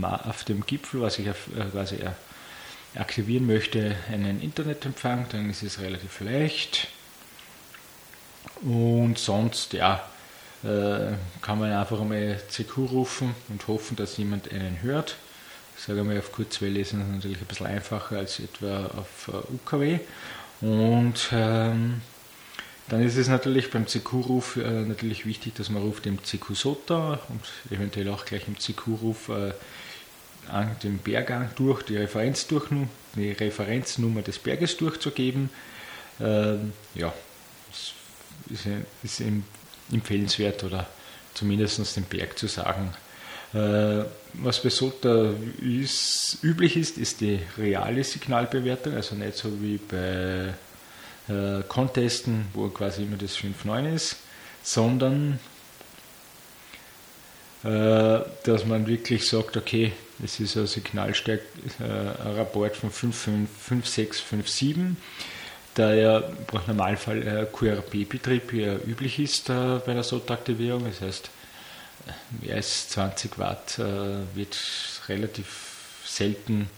auf 0.00 0.44
dem 0.44 0.64
Gipfel, 0.64 1.00
was 1.00 1.18
ich 1.18 1.28
auf, 1.28 1.49
äh, 1.56 1.64
quasi 1.73 1.97
aktivieren 2.95 3.47
möchte, 3.47 3.97
einen 4.11 4.40
Internetempfang, 4.40 5.26
dann 5.30 5.50
ist 5.50 5.62
es 5.62 5.80
relativ 5.80 6.21
leicht. 6.21 6.88
Und 8.62 9.18
sonst, 9.18 9.73
ja, 9.73 10.09
äh, 10.64 11.12
kann 11.40 11.59
man 11.59 11.73
einfach 11.73 12.00
einmal 12.00 12.40
CQ 12.49 12.78
rufen 12.90 13.35
und 13.49 13.68
hoffen, 13.68 13.97
dass 13.97 14.16
jemand 14.16 14.50
einen 14.50 14.83
hört. 14.83 15.16
Ich 15.76 15.85
sage 15.85 16.02
mal, 16.02 16.18
auf 16.18 16.33
Kurzwelle 16.33 16.80
ist 16.80 16.92
es 16.92 16.99
natürlich 16.99 17.38
ein 17.38 17.47
bisschen 17.47 17.66
einfacher 17.66 18.18
als 18.18 18.40
etwa 18.40 18.87
auf 18.87 19.28
äh, 19.28 19.54
UKW. 19.54 20.00
Und 20.61 21.28
ähm, 21.33 22.00
dann 22.88 23.02
ist 23.02 23.16
es 23.16 23.28
natürlich 23.28 23.71
beim 23.71 23.87
CQ-Ruf 23.87 24.57
äh, 24.57 24.83
natürlich 24.83 25.26
wichtig, 25.26 25.54
dass 25.54 25.68
man 25.68 25.83
ruft 25.83 26.07
im 26.07 26.23
CQ-SOTA 26.23 27.21
und 27.28 27.42
eventuell 27.71 28.09
auch 28.09 28.25
gleich 28.25 28.49
im 28.49 28.59
CQ-Ruf 28.59 29.28
äh, 29.28 29.52
den 30.82 30.98
Bergang 30.98 31.50
durch, 31.56 31.82
die, 31.82 31.96
Referenz 31.96 32.46
durch, 32.46 32.68
die 33.14 33.32
Referenznummer 33.32 34.22
des 34.22 34.38
Berges 34.38 34.76
durchzugeben. 34.76 35.50
Ähm, 36.20 36.72
ja, 36.94 37.12
ist, 38.50 38.66
ist 39.02 39.22
empfehlenswert 39.92 40.64
oder 40.64 40.86
zumindest 41.34 41.96
den 41.96 42.04
Berg 42.04 42.38
zu 42.38 42.46
sagen. 42.46 42.92
Äh, 43.54 44.04
was 44.34 44.62
bei 44.62 44.68
SOTA 44.68 45.34
ist, 45.62 46.38
üblich 46.42 46.76
ist, 46.76 46.98
ist 46.98 47.20
die 47.20 47.40
reale 47.56 48.04
Signalbewertung, 48.04 48.94
also 48.94 49.14
nicht 49.14 49.36
so 49.36 49.62
wie 49.62 49.78
bei 49.78 50.52
äh, 51.32 51.62
Contesten, 51.66 52.46
wo 52.52 52.68
quasi 52.68 53.02
immer 53.02 53.16
das 53.16 53.36
5.9 53.38 53.94
ist, 53.94 54.16
sondern 54.62 55.38
dass 57.68 58.64
man 58.64 58.87
wirklich 58.87 59.26
sagt, 59.26 59.56
okay, 59.56 59.92
es 60.22 60.40
ist 60.40 60.56
ein 60.56 60.66
Signalstärke, 60.66 61.44
äh, 61.80 61.84
ein 61.84 62.34
Rapport 62.37 62.76
von 62.76 62.90
5.657, 62.90 64.96
da 65.75 65.94
ja 65.94 66.18
im 66.18 66.37
Normalfall 66.66 67.26
äh, 67.26 67.46
QRP-Betrieb 67.46 68.52
ja 68.52 68.76
üblich 68.76 69.18
ist 69.18 69.48
äh, 69.48 69.80
bei 69.84 69.94
der 69.94 70.02
SOT-Aktivierung, 70.02 70.84
das 70.84 71.00
heißt, 71.00 71.30
mehr 72.40 72.56
als 72.56 72.88
20 72.90 73.38
Watt 73.38 73.78
äh, 73.78 74.34
wird 74.34 74.58
relativ 75.08 76.02
selten 76.04 76.68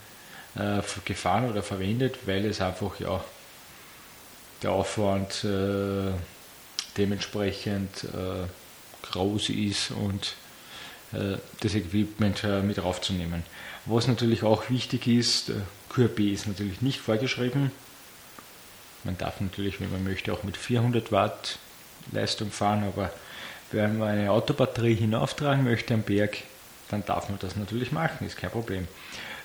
äh, 0.57 0.81
gefahren 1.05 1.51
oder 1.51 1.63
verwendet, 1.63 2.19
weil 2.27 2.45
es 2.45 2.61
einfach 2.61 3.01
ja 3.01 3.25
der 4.63 4.73
Aufwand 4.73 5.45
äh, 5.45 6.13
dementsprechend 6.99 8.05
äh, 8.05 8.47
groß 9.13 9.49
ist 9.51 9.93
und 9.93 10.27
äh, 10.27 10.40
das 11.13 11.75
Equipment 11.75 12.45
äh, 12.45 12.63
mit 12.63 12.83
raufzunehmen. 12.83 13.43
Was 13.87 14.07
natürlich 14.07 14.43
auch 14.43 14.71
wichtig 14.71 15.07
ist, 15.07 15.51
äh, 15.51 15.55
QRP 15.89 16.21
ist 16.21 16.47
natürlich 16.47 16.83
nicht 16.83 17.01
vorgeschrieben. 17.01 17.73
Man 19.05 19.17
darf 19.19 19.41
natürlich, 19.41 19.81
wenn 19.81 19.91
man 19.91 20.05
möchte, 20.05 20.33
auch 20.33 20.43
mit 20.43 20.57
400 20.57 21.11
Watt 21.11 21.59
Leistung 22.13 22.51
fahren, 22.51 22.85
aber 22.85 23.11
wenn 23.73 23.99
man 23.99 24.09
eine 24.09 24.31
Autobatterie 24.31 24.95
hinauftragen 24.95 25.65
möchte 25.65 25.95
am 25.95 26.03
Berg, 26.03 26.39
dann 26.91 27.05
darf 27.07 27.29
man 27.29 27.39
das 27.39 27.57
natürlich 27.57 27.93
machen, 27.93 28.27
ist 28.27 28.37
kein 28.37 28.51
Problem. 28.51 28.87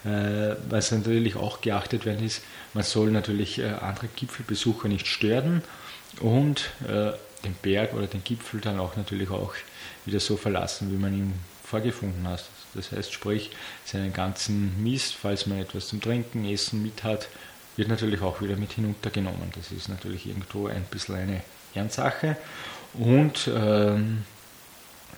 Äh, 0.03 0.55
was 0.69 0.91
natürlich 0.91 1.35
auch 1.35 1.61
geachtet 1.61 2.05
werden 2.05 2.25
ist, 2.25 2.43
man 2.73 2.83
soll 2.83 3.11
natürlich 3.11 3.59
äh, 3.59 3.69
andere 3.69 4.07
Gipfelbesucher 4.07 4.87
nicht 4.87 5.07
stören 5.07 5.63
und 6.19 6.71
äh, 6.87 7.13
den 7.43 7.53
Berg 7.61 7.93
oder 7.93 8.07
den 8.07 8.23
Gipfel 8.23 8.59
dann 8.59 8.79
auch 8.79 8.97
natürlich 8.97 9.29
auch 9.29 9.53
wieder 10.05 10.19
so 10.19 10.37
verlassen, 10.37 10.91
wie 10.91 10.97
man 10.97 11.13
ihn 11.13 11.33
vorgefunden 11.65 12.27
hat. 12.27 12.43
Das 12.73 12.91
heißt, 12.91 13.11
sprich, 13.11 13.51
seinen 13.85 14.13
ganzen 14.13 14.83
Mist, 14.83 15.15
falls 15.15 15.45
man 15.45 15.59
etwas 15.59 15.87
zum 15.87 16.01
Trinken, 16.01 16.45
Essen 16.45 16.83
mit 16.83 17.03
hat, 17.03 17.27
wird 17.75 17.89
natürlich 17.89 18.21
auch 18.21 18.41
wieder 18.41 18.55
mit 18.55 18.73
hinuntergenommen. 18.73 19.51
Das 19.55 19.71
ist 19.71 19.89
natürlich 19.89 20.27
irgendwo 20.27 20.67
ein 20.67 20.85
bisschen 20.89 21.15
eine 21.15 21.41
Ehrensache. 21.73 22.37
Und 22.93 23.49
ähm, 23.53 24.23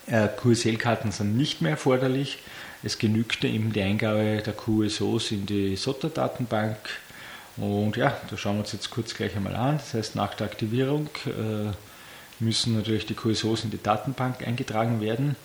äh, 0.08 0.28
QSL-Karten 0.28 1.12
sind 1.12 1.38
nicht 1.38 1.62
mehr 1.62 1.72
erforderlich. 1.72 2.40
Es 2.84 2.98
genügte 2.98 3.48
eben 3.48 3.74
die 3.74 3.82
Eingabe 3.82 4.42
der 4.46 4.54
QSOs 4.54 5.32
in 5.32 5.46
die 5.46 5.76
SOTA-Datenbank. 5.76 6.78
Und 7.58 7.98
ja, 7.98 8.16
da 8.30 8.38
schauen 8.38 8.56
wir 8.56 8.62
uns 8.62 8.72
jetzt 8.72 8.92
kurz 8.92 9.16
gleich 9.16 9.36
einmal 9.36 9.56
an. 9.56 9.78
Das 9.78 9.94
heißt, 9.94 10.16
nach 10.16 10.34
der 10.36 10.48
Aktivierung 10.48 11.10
äh, 11.26 11.72
müssen 12.40 12.76
natürlich 12.78 13.06
die 13.06 13.16
QSOs 13.16 13.64
in 13.64 13.72
die 13.72 13.82
Datenbank 13.82 14.46
eingetragen 14.48 15.02
werden, 15.02 15.36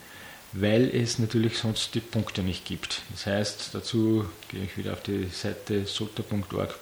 weil 0.53 0.89
es 0.95 1.19
natürlich 1.19 1.59
sonst 1.59 1.95
die 1.95 2.01
Punkte 2.01 2.43
nicht 2.43 2.65
gibt. 2.65 3.03
Das 3.11 3.27
heißt, 3.27 3.71
dazu 3.73 4.27
gehe 4.49 4.65
ich 4.65 4.77
wieder 4.77 4.93
auf 4.93 5.03
die 5.03 5.27
Seite 5.27 5.87
sota.org.uk. 5.87 6.73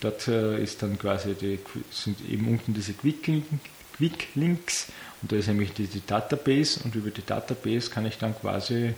Dort 0.00 0.28
äh, 0.28 0.62
ist 0.62 0.82
dann 0.82 0.98
quasi 0.98 1.34
die, 1.34 1.58
sind 1.90 2.18
eben 2.28 2.48
unten 2.48 2.74
diese 2.74 2.92
Quick-Links 2.92 4.88
und 5.22 5.32
da 5.32 5.36
ist 5.36 5.48
nämlich 5.48 5.72
die, 5.72 5.86
die, 5.86 6.04
Database 6.06 6.80
und 6.84 6.94
über 6.94 7.10
die 7.10 7.24
Database 7.24 7.90
kann 7.90 8.04
ich 8.04 8.18
dann 8.18 8.38
quasi 8.38 8.94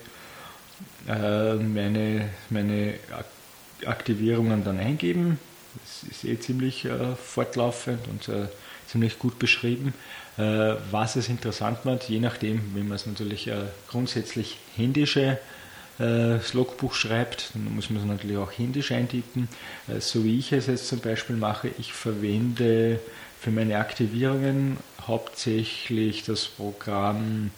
äh, 1.09 1.55
meine, 1.55 2.31
meine 2.51 2.95
Aktivierungen 3.85 4.65
dann 4.65 4.79
eingeben. 4.79 5.39
Das 5.75 6.11
ist 6.11 6.25
eh 6.25 6.39
ziemlich 6.39 6.85
äh, 6.85 7.15
fortlaufend 7.15 8.09
und 8.09 8.29
äh, 8.29 8.49
ziemlich 8.89 9.19
gut 9.19 9.39
beschrieben. 9.39 9.95
Äh, 10.37 10.75
was 10.91 11.17
es 11.17 11.29
interessant 11.29 11.85
macht, 11.85 12.09
je 12.09 12.21
nachdem, 12.21 12.75
wenn 12.75 12.89
man 12.89 12.97
es 12.97 13.07
natürlich 13.07 13.49
äh, 13.49 13.57
grundsätzlich 13.89 14.59
händische 14.77 15.39
das 16.01 16.55
Logbuch 16.55 16.95
schreibt, 16.95 17.51
dann 17.55 17.75
muss 17.75 17.91
man 17.91 18.01
es 18.01 18.07
natürlich 18.07 18.37
auch 18.37 18.53
händisch 18.53 18.93
eintippen. 18.93 19.49
So 19.99 20.23
wie 20.23 20.39
ich 20.39 20.53
es 20.53 20.69
jetzt 20.69 20.87
zum 20.87 21.01
Beispiel 21.01 21.35
mache, 21.35 21.73
ich 21.77 21.93
verwende 21.93 23.01
für 23.41 23.51
meine 23.51 23.79
Aktivierungen 23.79 24.77
hauptsächlich 25.05 26.23
das 26.23 26.47
Programm 26.47 27.51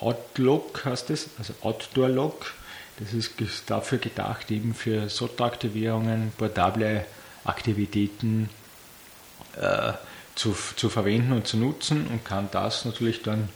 Outlook 0.00 0.86
heißt 0.86 1.10
es, 1.10 1.28
also 1.38 1.52
Outdoor 1.60 2.08
Log. 2.08 2.54
Das 2.98 3.12
ist 3.12 3.34
dafür 3.66 3.98
gedacht, 3.98 4.50
eben 4.50 4.72
für 4.72 5.08
SOT-Aktivierungen, 5.08 6.32
portable 6.38 7.04
Aktivitäten 7.44 8.48
äh, 9.56 9.92
zu, 10.38 10.56
zu 10.76 10.88
verwenden 10.88 11.32
und 11.32 11.46
zu 11.46 11.56
nutzen 11.56 12.06
und 12.06 12.24
kann 12.24 12.48
das 12.52 12.84
natürlich 12.84 13.22
dann 13.22 13.48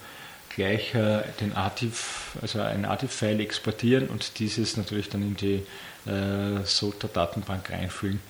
gleich 0.55 0.95
äh, 0.95 1.23
den 1.41 1.53
Artif, 1.55 2.37
also 2.43 2.61
ein 2.61 2.85
Artif-File 2.85 3.41
exportieren 3.41 4.09
und 4.09 4.39
dieses 4.41 4.77
natürlich 4.77 5.09
dann 5.09 5.23
in 5.23 5.37
die 5.37 5.63
äh, 6.11 6.65
SOTA-Datenbank 6.65 7.71
reinfüllen. 7.71 8.21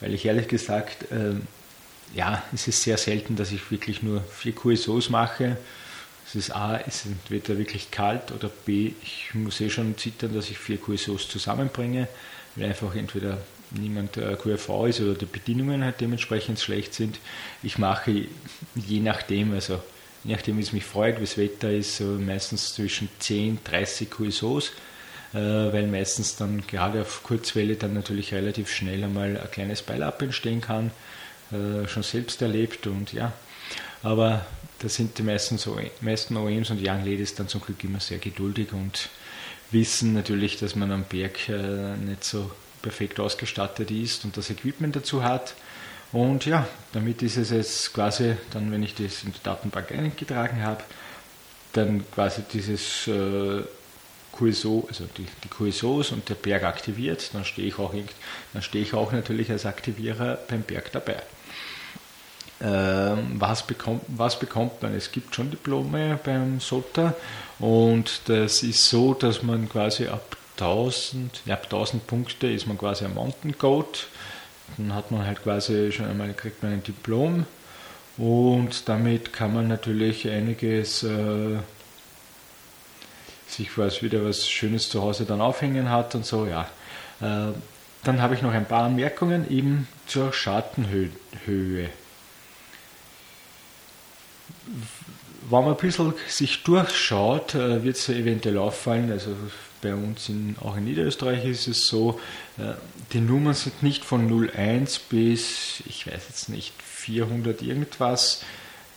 Weil 0.00 0.14
ich 0.14 0.24
ehrlich 0.24 0.48
gesagt, 0.48 1.12
äh, 1.12 1.34
ja, 2.14 2.42
es 2.54 2.66
ist 2.66 2.82
sehr 2.82 2.96
selten, 2.96 3.36
dass 3.36 3.52
ich 3.52 3.70
wirklich 3.70 4.02
nur 4.02 4.22
vier 4.22 4.54
QSOs 4.54 5.10
mache. 5.10 5.58
Es 6.26 6.34
ist 6.34 6.50
A, 6.52 6.78
es 6.78 7.04
ist 7.04 7.06
entweder 7.06 7.58
wirklich 7.58 7.90
kalt 7.90 8.32
oder 8.32 8.48
B, 8.48 8.92
ich 9.02 9.34
muss 9.34 9.60
eh 9.60 9.68
schon 9.68 9.96
zittern, 9.98 10.34
dass 10.34 10.50
ich 10.50 10.58
vier 10.58 10.78
QSOs 10.78 11.28
zusammenbringe, 11.28 12.08
weil 12.56 12.66
einfach 12.66 12.94
entweder 12.94 13.38
niemand 13.70 14.16
äh, 14.16 14.36
QRV 14.36 14.86
ist 14.86 15.00
oder 15.00 15.14
die 15.14 15.26
Bedienungen 15.26 15.84
halt 15.84 16.00
dementsprechend 16.00 16.58
schlecht 16.60 16.94
sind. 16.94 17.18
Ich 17.62 17.78
mache 17.78 18.26
je 18.74 19.00
nachdem, 19.00 19.52
also 19.52 19.82
je 20.24 20.34
nachdem, 20.34 20.58
wie 20.58 20.62
es 20.62 20.72
mich 20.72 20.84
freut, 20.84 21.16
wie 21.16 21.24
das 21.24 21.38
Wetter 21.38 21.70
ist, 21.70 22.00
meistens 22.00 22.74
zwischen 22.74 23.08
10, 23.18 23.58
30 23.64 24.10
QSOs, 24.10 24.72
weil 25.32 25.86
meistens 25.86 26.36
dann 26.36 26.66
gerade 26.66 27.02
auf 27.02 27.22
Kurzwelle 27.22 27.76
dann 27.76 27.94
natürlich 27.94 28.34
relativ 28.34 28.70
schnell 28.70 29.04
einmal 29.04 29.38
ein 29.38 29.50
kleines 29.50 29.82
Beilab 29.82 30.20
entstehen 30.20 30.60
kann, 30.60 30.90
äh, 31.52 31.88
schon 31.88 32.02
selbst 32.02 32.42
erlebt 32.42 32.86
und 32.86 33.12
ja, 33.12 33.32
aber 34.02 34.46
da 34.78 34.88
sind 34.88 35.18
die 35.18 35.22
meisten, 35.22 35.58
so, 35.58 35.78
meisten 36.00 36.36
OEMs 36.36 36.70
und 36.70 36.80
Young 36.80 37.04
Ladies 37.04 37.34
dann 37.34 37.48
zum 37.48 37.60
Glück 37.60 37.82
immer 37.84 38.00
sehr 38.00 38.18
geduldig 38.18 38.72
und 38.72 39.08
wissen 39.72 40.14
natürlich, 40.14 40.58
dass 40.58 40.76
man 40.76 40.90
am 40.92 41.04
Berg 41.04 41.48
äh, 41.48 41.96
nicht 41.96 42.24
so 42.24 42.50
perfekt 42.82 43.20
ausgestattet 43.20 43.90
ist 43.90 44.24
und 44.24 44.36
das 44.36 44.50
Equipment 44.50 44.96
dazu 44.96 45.22
hat. 45.22 45.54
Und 46.12 46.44
ja, 46.46 46.66
damit 46.92 47.22
ist 47.22 47.36
es 47.36 47.50
jetzt 47.50 47.94
quasi, 47.94 48.36
dann 48.52 48.72
wenn 48.72 48.82
ich 48.82 48.94
das 48.94 49.22
in 49.22 49.32
die 49.32 49.42
Datenbank 49.42 49.92
eingetragen 49.92 50.62
habe, 50.62 50.82
dann 51.72 52.04
quasi 52.10 52.42
dieses 52.52 53.06
äh, 53.06 53.62
QSO, 54.32 54.86
also 54.88 55.04
die, 55.16 55.26
die 55.44 55.48
QSOs 55.48 56.10
und 56.10 56.28
der 56.28 56.34
Berg 56.34 56.64
aktiviert, 56.64 57.30
dann 57.32 57.44
stehe 57.44 57.68
ich 57.68 57.78
auch, 57.78 57.94
dann 58.52 58.62
stehe 58.62 58.82
ich 58.82 58.94
auch 58.94 59.12
natürlich 59.12 59.50
als 59.50 59.66
Aktivierer 59.66 60.38
beim 60.48 60.62
Berg 60.62 60.90
dabei. 60.92 61.22
Ähm, 62.62 63.36
was, 63.38 63.66
bekommt, 63.66 64.02
was 64.08 64.38
bekommt 64.38 64.82
man? 64.82 64.94
Es 64.94 65.12
gibt 65.12 65.34
schon 65.34 65.50
Diplome 65.50 66.18
beim 66.22 66.60
SOTA 66.60 67.14
und 67.58 68.22
das 68.26 68.62
ist 68.62 68.84
so, 68.84 69.14
dass 69.14 69.42
man 69.42 69.68
quasi 69.68 70.08
ab 70.08 70.36
1000, 70.60 71.42
ja, 71.46 71.54
ab 71.54 71.64
1000 71.64 72.06
Punkte 72.06 72.46
ist 72.48 72.66
man 72.66 72.78
quasi 72.78 73.04
ein 73.04 73.14
Mountain 73.14 73.56
Goat. 73.58 74.08
Dann 74.76 74.94
hat 74.94 75.10
man 75.10 75.26
halt 75.26 75.42
quasi 75.42 75.90
schon 75.92 76.06
einmal, 76.06 76.32
kriegt 76.34 76.62
man 76.62 76.72
ein 76.72 76.82
Diplom 76.82 77.46
und 78.16 78.88
damit 78.88 79.32
kann 79.32 79.54
man 79.54 79.68
natürlich 79.68 80.28
einiges 80.28 81.02
äh, 81.02 81.58
sich 83.48 83.76
was 83.78 84.02
wieder 84.02 84.24
was 84.24 84.48
Schönes 84.48 84.88
zu 84.90 85.02
Hause 85.02 85.24
dann 85.24 85.40
aufhängen 85.40 85.90
hat 85.90 86.14
und 86.14 86.24
so, 86.24 86.46
ja. 86.46 86.68
Äh, 87.20 87.52
dann 88.04 88.22
habe 88.22 88.34
ich 88.34 88.42
noch 88.42 88.52
ein 88.52 88.66
paar 88.66 88.84
Anmerkungen 88.84 89.50
eben 89.50 89.86
zur 90.06 90.32
Schattenhöhe. 90.32 91.10
Wenn 95.50 95.64
man 95.64 95.68
ein 95.68 95.76
bisschen 95.76 96.14
sich 96.28 96.62
durchschaut, 96.62 97.54
äh, 97.54 97.82
wird 97.82 97.96
es 97.96 98.08
eventuell 98.08 98.58
auffallen, 98.58 99.10
also 99.10 99.34
bei 99.80 99.94
uns 99.94 100.28
in, 100.28 100.56
auch 100.60 100.76
in 100.76 100.84
Niederösterreich 100.84 101.44
ist 101.44 101.68
es 101.68 101.86
so, 101.86 102.20
äh, 102.58 102.74
die 103.12 103.20
Nummern 103.20 103.54
sind 103.54 103.82
nicht 103.82 104.04
von 104.04 104.48
01 104.48 104.98
bis, 104.98 105.82
ich 105.86 106.06
weiß 106.06 106.22
jetzt 106.28 106.48
nicht, 106.48 106.74
400 106.82 107.62
irgendwas, 107.62 108.42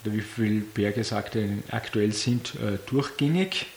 oder 0.04 0.14
wie 0.14 0.22
viele 0.22 0.62
Berge 0.62 1.02
es 1.02 1.14
aktuell 1.14 2.12
sind, 2.12 2.56
äh, 2.56 2.78
durchgängig, 2.86 3.68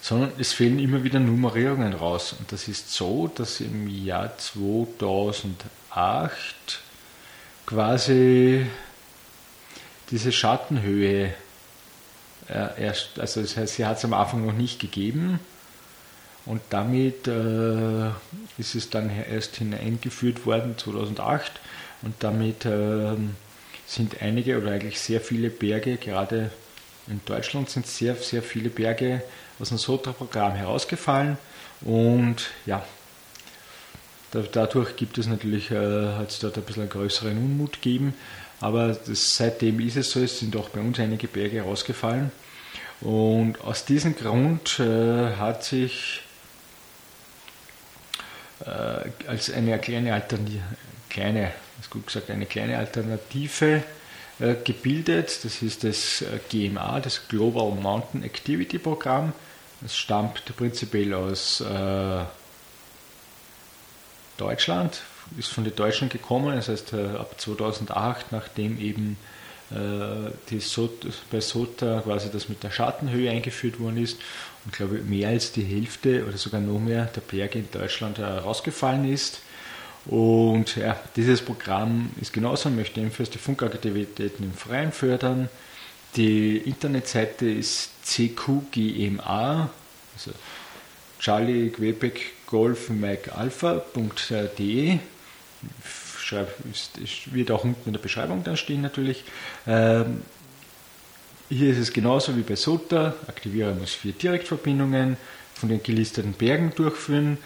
sondern 0.00 0.32
es 0.38 0.52
fehlen 0.52 0.78
immer 0.78 1.04
wieder 1.04 1.20
Nummerierungen 1.20 1.92
raus. 1.92 2.34
Und 2.38 2.50
das 2.52 2.68
ist 2.68 2.92
so, 2.92 3.28
dass 3.28 3.60
im 3.60 3.88
Jahr 3.88 4.38
2008 4.38 6.80
quasi 7.66 8.64
diese 10.10 10.32
Schattenhöhe 10.32 11.34
erst, 12.48 13.18
also 13.20 13.42
das 13.42 13.56
heißt, 13.56 13.74
sie 13.76 13.86
hat 13.86 13.98
es 13.98 14.04
am 14.04 14.14
Anfang 14.14 14.46
noch 14.46 14.52
nicht 14.52 14.80
gegeben. 14.80 15.40
Und 16.46 16.62
damit 16.70 17.28
äh, 17.28 18.08
ist 18.56 18.74
es 18.74 18.88
dann 18.88 19.10
erst 19.10 19.56
hineingeführt 19.56 20.46
worden 20.46 20.78
2008 20.78 21.52
und 22.00 22.14
damit 22.20 22.64
äh, 22.64 23.16
sind 23.86 24.22
einige 24.22 24.58
oder 24.58 24.70
eigentlich 24.72 24.98
sehr 24.98 25.20
viele 25.20 25.50
Berge, 25.50 25.98
gerade 25.98 26.50
in 27.06 27.20
Deutschland 27.24 27.70
sind 27.70 27.86
sehr, 27.86 28.14
sehr 28.16 28.42
viele 28.42 28.68
Berge 28.68 29.22
aus 29.58 29.70
dem 29.70 29.78
SOTA-Programm 29.78 30.54
herausgefallen. 30.54 31.38
Und 31.80 32.50
ja, 32.66 32.84
dadurch 34.30 34.96
gibt 34.96 35.18
es 35.18 35.26
natürlich, 35.26 35.70
äh, 35.70 36.14
hat 36.14 36.30
es 36.30 36.38
dort 36.38 36.56
ein 36.56 36.64
bisschen 36.64 36.82
einen 36.82 36.90
größeren 36.90 37.36
Unmut 37.36 37.74
gegeben, 37.74 38.14
aber 38.60 38.88
das, 38.88 39.36
seitdem 39.36 39.80
ist 39.80 39.96
es 39.96 40.10
so, 40.10 40.20
es 40.20 40.38
sind 40.38 40.56
auch 40.56 40.68
bei 40.70 40.80
uns 40.80 40.98
einige 40.98 41.28
Berge 41.28 41.62
rausgefallen. 41.62 42.30
Und 43.00 43.60
aus 43.60 43.84
diesem 43.84 44.16
Grund 44.16 44.80
äh, 44.80 45.36
hat 45.36 45.62
sich 45.62 46.22
äh, 48.64 49.28
als 49.28 49.50
eine 49.52 49.78
kleine 49.78 50.14
Alternative, 50.14 50.62
kleine, 51.08 51.52
ist 51.80 51.90
gut 51.90 52.06
gesagt, 52.06 52.30
eine 52.30 52.46
kleine 52.46 52.76
Alternative 52.78 53.84
äh, 54.40 54.54
gebildet. 54.64 55.44
Das 55.44 55.62
ist 55.62 55.84
das 55.84 56.22
äh, 56.22 56.40
GMA, 56.50 57.00
das 57.00 57.28
Global 57.28 57.70
Mountain 57.70 58.24
Activity 58.24 58.78
Programm. 58.78 59.32
Das 59.80 59.96
stammt 59.96 60.44
prinzipiell 60.56 61.14
aus 61.14 61.60
äh, 61.60 62.24
Deutschland, 64.36 65.02
ist 65.36 65.48
von 65.48 65.64
den 65.64 65.74
Deutschen 65.74 66.08
gekommen, 66.08 66.56
das 66.56 66.68
heißt 66.68 66.92
äh, 66.92 67.16
ab 67.18 67.34
2008, 67.38 68.32
nachdem 68.32 68.80
eben 68.80 69.16
äh, 69.70 70.30
die 70.50 70.60
SOTA, 70.60 71.08
bei 71.30 71.40
SOTA 71.40 72.00
quasi 72.00 72.30
das 72.32 72.48
mit 72.48 72.62
der 72.62 72.70
Schattenhöhe 72.70 73.30
eingeführt 73.30 73.78
worden 73.80 73.98
ist 73.98 74.18
und 74.64 74.72
glaube 74.72 75.00
mehr 75.02 75.28
als 75.28 75.52
die 75.52 75.62
Hälfte 75.62 76.24
oder 76.26 76.38
sogar 76.38 76.60
noch 76.60 76.78
mehr 76.78 77.04
der 77.06 77.20
Berge 77.20 77.58
in 77.58 77.70
Deutschland 77.70 78.18
herausgefallen 78.18 79.12
ist. 79.12 79.40
Und 80.06 80.76
ja, 80.76 80.98
dieses 81.16 81.42
Programm 81.42 82.10
ist 82.20 82.32
genauso, 82.32 82.70
möchte 82.70 83.00
ebenfalls 83.00 83.28
die 83.28 83.38
Funkaktivitäten 83.38 84.44
im 84.44 84.54
Freien 84.54 84.92
fördern. 84.92 85.50
Die 86.16 86.56
Internetseite 86.56 87.46
ist 87.46 87.90
cqgma, 88.04 89.68
also 90.14 90.30
Charlie 91.18 91.68
Quebec 91.68 92.46
Golf 92.46 92.88
Mike 92.88 93.34
Alpha.de 93.34 94.98
wird 97.32 97.50
auch 97.50 97.64
unten 97.64 97.88
in 97.88 97.92
der 97.92 98.00
Beschreibung 98.00 98.44
dann 98.44 98.56
stehen 98.56 98.82
natürlich. 98.82 99.24
Ähm, 99.66 100.22
hier 101.48 101.70
ist 101.72 101.78
es 101.78 101.92
genauso 101.92 102.36
wie 102.36 102.42
bei 102.42 102.56
SOTA. 102.56 103.14
Aktivierer 103.26 103.74
muss 103.74 103.94
vier 103.94 104.12
Direktverbindungen 104.12 105.16
von 105.54 105.68
den 105.68 105.82
gelisteten 105.82 106.34
Bergen 106.34 106.72
durchführen. 106.76 107.38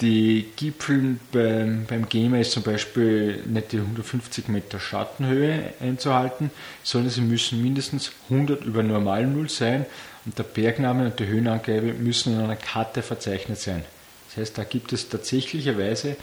Die 0.00 0.46
Gipfel 0.54 1.18
beim, 1.32 1.84
beim 1.86 2.08
GEMA 2.08 2.38
ist 2.38 2.52
zum 2.52 2.62
Beispiel 2.62 3.42
nicht 3.46 3.72
die 3.72 3.78
150 3.78 4.48
Meter 4.48 4.78
Schattenhöhe 4.78 5.72
einzuhalten, 5.80 6.52
sondern 6.84 7.10
sie 7.10 7.20
müssen 7.20 7.60
mindestens 7.60 8.12
100 8.30 8.64
über 8.64 8.84
Normal 8.84 9.26
Null 9.26 9.48
sein 9.48 9.86
und 10.24 10.38
der 10.38 10.44
Bergname 10.44 11.06
und 11.06 11.18
die 11.18 11.26
Höhenangabe 11.26 11.94
müssen 11.94 12.34
in 12.34 12.40
einer 12.40 12.54
Karte 12.54 13.02
verzeichnet 13.02 13.58
sein. 13.58 13.84
Das 14.28 14.36
heißt, 14.36 14.58
da 14.58 14.64
gibt 14.64 14.92
es 14.92 15.08
tatsächlicherweise 15.08 16.16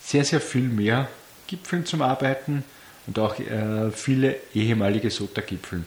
sehr, 0.00 0.24
sehr 0.24 0.40
viel 0.40 0.62
mehr 0.62 1.08
Gipfeln 1.46 1.86
zum 1.86 2.02
Arbeiten 2.02 2.64
und 3.06 3.18
auch 3.18 3.38
äh, 3.38 3.90
viele 3.90 4.36
ehemalige 4.54 5.10
SOTA-Gipfel. 5.10 5.84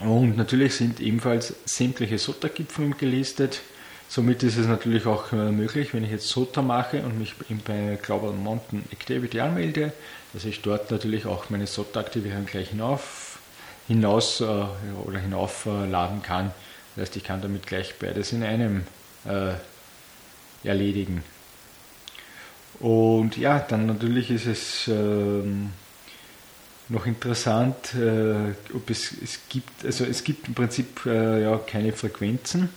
Und 0.00 0.36
natürlich 0.36 0.74
sind 0.74 1.00
ebenfalls 1.00 1.54
sämtliche 1.64 2.18
SOTA-Gipfel 2.18 2.94
gelistet. 2.94 3.60
Somit 4.08 4.42
ist 4.42 4.56
es 4.56 4.66
natürlich 4.66 5.06
auch 5.06 5.32
äh, 5.32 5.52
möglich, 5.52 5.94
wenn 5.94 6.04
ich 6.04 6.10
jetzt 6.10 6.28
SOTA 6.28 6.62
mache 6.62 7.02
und 7.02 7.18
mich 7.18 7.34
bei 7.64 7.98
Global 8.02 8.32
Mountain 8.32 8.84
Activity 8.92 9.40
anmelde, 9.40 9.92
dass 10.32 10.44
ich 10.44 10.62
dort 10.62 10.90
natürlich 10.90 11.26
auch 11.26 11.50
meine 11.50 11.66
SOTA-Aktivierung 11.66 12.46
gleich 12.46 12.70
hinauf, 12.70 13.38
hinaus 13.86 14.40
äh, 14.40 14.44
oder 15.04 15.18
hinaufladen 15.18 16.22
kann. 16.22 16.52
Das 16.96 17.02
heißt, 17.02 17.16
ich 17.16 17.24
kann 17.24 17.40
damit 17.40 17.66
gleich 17.66 17.94
beides 17.98 18.32
in 18.32 18.42
einem 18.42 18.84
äh, 19.24 19.54
erledigen. 20.66 21.22
Und 22.84 23.38
ja, 23.38 23.60
dann 23.60 23.86
natürlich 23.86 24.30
ist 24.30 24.44
es 24.44 24.88
ähm, 24.88 25.70
noch 26.90 27.06
interessant, 27.06 27.94
äh, 27.94 28.52
ob 28.74 28.90
es, 28.90 29.10
es 29.22 29.40
gibt, 29.48 29.86
also 29.86 30.04
es 30.04 30.22
gibt 30.22 30.48
im 30.48 30.54
Prinzip 30.54 31.06
äh, 31.06 31.44
ja 31.44 31.56
keine 31.56 31.94
Frequenzen, 31.94 32.68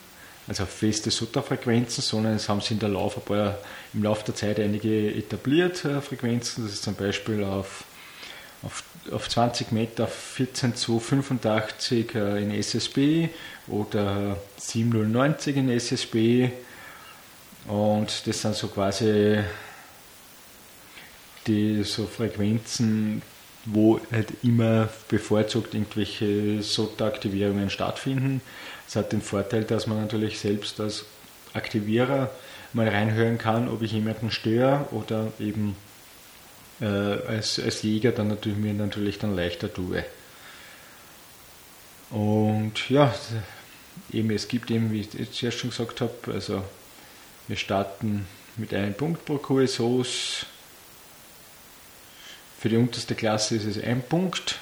also 0.47 0.65
feste 0.65 1.11
SOTA-Frequenzen, 1.11 2.01
sondern 2.01 2.35
es 2.35 2.47
haben 2.47 2.61
sich 2.61 2.71
in 2.71 2.79
der 2.79 2.87
Lauf, 2.87 3.21
paar, 3.25 3.57
im 3.93 4.03
Laufe 4.03 4.23
der 4.23 4.35
Zeit 4.35 4.61
einige 4.61 5.13
etabliert 5.13 5.83
äh, 5.83 5.99
Frequenzen. 5.99 6.63
Das 6.63 6.71
ist 6.71 6.83
zum 6.83 6.95
Beispiel 6.95 7.43
auf, 7.43 7.83
auf, 8.63 8.85
auf 9.11 9.27
20 9.27 9.73
Meter 9.73 10.07
14285 10.07 12.15
äh, 12.15 12.43
in 12.43 12.51
SSB 12.51 13.27
oder 13.67 14.37
7090 14.55 15.57
in 15.57 15.69
SSB. 15.69 16.51
Und 17.67 18.25
das 18.25 18.41
sind 18.41 18.55
so 18.55 18.69
quasi 18.69 19.43
die 21.47 21.83
so 21.83 22.05
Frequenzen, 22.05 23.21
wo 23.65 23.99
halt 24.11 24.31
immer 24.43 24.89
bevorzugt 25.09 25.73
irgendwelche 25.73 26.61
SOTA-Aktivierungen 26.61 27.69
stattfinden. 27.69 28.41
Es 28.87 28.95
hat 28.95 29.11
den 29.11 29.21
Vorteil, 29.21 29.63
dass 29.63 29.87
man 29.87 29.99
natürlich 29.99 30.39
selbst 30.39 30.79
als 30.79 31.05
Aktivierer 31.53 32.31
mal 32.73 32.87
reinhören 32.87 33.37
kann, 33.37 33.67
ob 33.67 33.81
ich 33.81 33.91
jemanden 33.91 34.31
störe 34.31 34.87
oder 34.91 35.31
eben 35.39 35.75
äh, 36.79 36.85
als, 36.85 37.59
als 37.59 37.81
Jäger 37.81 38.11
dann 38.11 38.27
natürlich 38.29 38.57
mir 38.57 38.73
natürlich 38.73 39.19
dann 39.19 39.35
leichter 39.35 39.73
tue. 39.73 40.05
Und 42.09 42.89
ja, 42.89 43.13
eben 44.13 44.31
es 44.31 44.47
gibt 44.47 44.71
eben, 44.71 44.91
wie 44.91 45.01
ich 45.01 45.41
jetzt 45.41 45.59
schon 45.59 45.71
gesagt 45.71 45.99
habe, 46.01 46.13
also 46.33 46.63
wir 47.47 47.57
starten 47.57 48.25
mit 48.55 48.73
einem 48.73 48.93
Punkt 48.93 49.25
pro 49.25 49.37
QSOs, 49.37 50.45
für 52.67 52.71
die 52.71 52.81
unterste 52.81 53.15
Klasse 53.15 53.55
ist 53.55 53.63
es 53.63 53.81
ein 53.81 54.01
Punkt 54.01 54.59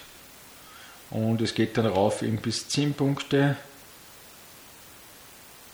und 1.09 1.41
es 1.41 1.55
geht 1.55 1.75
dann 1.75 1.87
rauf 1.87 2.21
eben 2.21 2.37
bis 2.37 2.69
10 2.69 2.93
Punkte. 2.93 3.57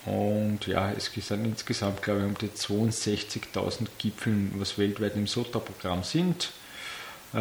Und 0.06 0.66
ja, 0.66 0.94
es 0.94 1.12
sind 1.14 1.44
insgesamt, 1.44 2.02
glaube 2.02 2.22
ich, 2.22 2.26
um 2.28 2.38
die 2.38 2.48
62.000 2.48 3.88
Gipfeln, 3.98 4.54
was 4.56 4.78
weltweit 4.78 5.18
im 5.18 5.28
SOTA-Programm 5.28 6.06
sind. 6.06 6.52
Äh, 7.34 7.38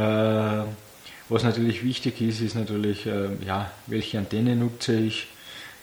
was 1.29 1.45
natürlich 1.45 1.85
wichtig 1.85 2.21
ist, 2.21 2.41
ist 2.41 2.57
natürlich, 2.57 3.07
äh, 3.07 3.29
ja, 3.47 3.71
welche 3.87 4.19
Antenne 4.19 4.57
nutze 4.57 4.95
ich. 4.95 5.29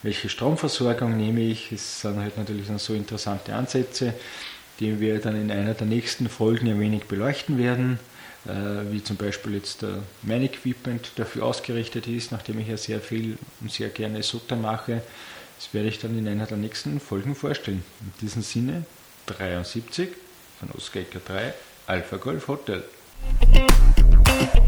welche 0.03 0.27
Stromversorgung 0.27 1.15
nehme 1.15 1.39
ich. 1.39 1.71
Es 1.71 2.01
sind 2.01 2.17
halt 2.17 2.37
natürlich 2.37 2.65
so 2.75 2.93
interessante 2.93 3.55
Ansätze, 3.55 4.13
die 4.81 4.99
wir 4.99 5.19
dann 5.19 5.41
in 5.41 5.49
einer 5.49 5.75
der 5.75 5.87
nächsten 5.87 6.27
Folgen 6.27 6.67
ein 6.67 6.79
wenig 6.81 7.05
beleuchten 7.05 7.57
werden, 7.57 7.99
äh, 8.47 8.91
wie 8.91 9.03
zum 9.03 9.17
Beispiel 9.17 9.55
jetzt 9.55 9.85
mein 10.21 10.43
Equipment 10.43 11.11
dafür 11.17 11.43
ausgerichtet 11.45 12.07
ist, 12.07 12.31
nachdem 12.31 12.59
ich 12.59 12.67
ja 12.67 12.77
sehr 12.77 13.01
viel 13.01 13.37
und 13.59 13.71
sehr 13.71 13.89
gerne 13.89 14.23
Sutter 14.23 14.55
mache. 14.55 15.01
Das 15.57 15.73
werde 15.73 15.89
ich 15.89 15.99
dann 15.99 16.17
in 16.17 16.27
einer 16.27 16.45
der 16.45 16.57
nächsten 16.57 16.99
Folgen 16.99 17.35
vorstellen. 17.35 17.83
In 17.99 18.13
diesem 18.21 18.41
Sinne 18.43 18.85
73 19.25 20.09
von 20.59 20.69
Oscar 20.71 21.01
3 21.01 21.53
Alpha 21.87 22.17
Golf 22.17 22.47
Hotel. 22.47 22.83
Musik 23.51 24.67